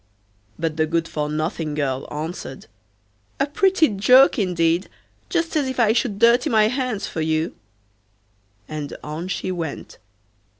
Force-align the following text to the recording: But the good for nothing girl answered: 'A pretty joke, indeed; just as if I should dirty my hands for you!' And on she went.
But 0.57 0.77
the 0.77 0.87
good 0.87 1.07
for 1.07 1.29
nothing 1.29 1.75
girl 1.75 2.07
answered: 2.11 2.65
'A 3.39 3.45
pretty 3.45 3.87
joke, 3.89 4.39
indeed; 4.39 4.89
just 5.29 5.55
as 5.55 5.67
if 5.67 5.79
I 5.79 5.93
should 5.93 6.17
dirty 6.17 6.49
my 6.49 6.69
hands 6.69 7.05
for 7.05 7.21
you!' 7.21 7.55
And 8.67 8.97
on 9.03 9.27
she 9.27 9.51
went. 9.51 9.99